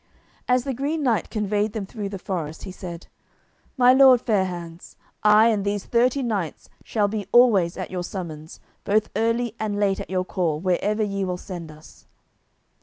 As 0.47 0.63
the 0.63 0.73
Green 0.73 1.03
Knight 1.03 1.29
conveyed 1.29 1.73
them 1.73 1.85
through 1.85 2.09
the 2.09 2.17
forest 2.17 2.63
he 2.63 2.71
said, 2.71 3.05
"My 3.77 3.93
lord 3.93 4.19
Fair 4.21 4.45
hands, 4.45 4.97
I 5.21 5.49
and 5.49 5.63
these 5.63 5.85
thirty 5.85 6.23
knights 6.23 6.69
shall 6.83 7.07
be 7.07 7.27
always 7.31 7.77
at 7.77 7.91
your 7.91 8.03
summons, 8.03 8.59
both 8.83 9.11
early 9.15 9.53
and 9.59 9.77
late 9.79 9.99
at 9.99 10.09
your 10.09 10.25
call 10.25 10.59
wherever 10.59 11.03
ye 11.03 11.23
will 11.23 11.37
send 11.37 11.69
us." 11.71 12.07